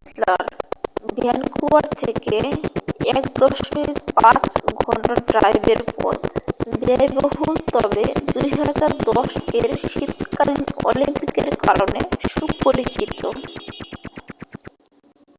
[0.00, 0.44] Whistler
[1.16, 2.36] Vancouver থেকে
[3.10, 6.20] 1.5 ঘন্টা ড্রাইভের পথ
[6.80, 12.00] ব্যয়বহুল তবে 2010 এর শীতকালীন অলিম্পিকের কারণে
[12.30, 13.20] সুপরিচিত।